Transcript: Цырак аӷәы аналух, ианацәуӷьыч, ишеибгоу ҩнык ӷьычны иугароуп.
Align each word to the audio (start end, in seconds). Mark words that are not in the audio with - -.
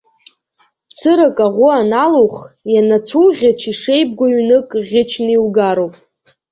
Цырак 0.97 1.37
аӷәы 1.45 1.69
аналух, 1.81 2.35
ианацәуӷьыч, 2.73 3.59
ишеибгоу 3.71 4.31
ҩнык 4.37 4.69
ӷьычны 4.89 5.31
иугароуп. 5.35 5.93